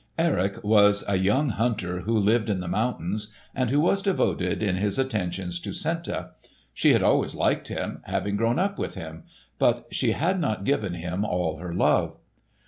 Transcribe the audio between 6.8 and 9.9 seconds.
had always liked him, having grown up with him, but